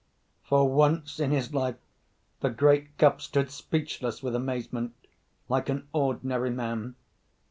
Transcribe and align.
For 0.41 0.67
once 0.67 1.19
in 1.19 1.29
his 1.29 1.53
life, 1.53 1.75
the 2.39 2.49
great 2.49 2.97
Cuff 2.97 3.21
stood 3.21 3.51
speechless 3.51 4.23
with 4.23 4.33
amazement, 4.33 4.95
like 5.47 5.69
an 5.69 5.87
ordinary 5.93 6.49
man. 6.49 6.95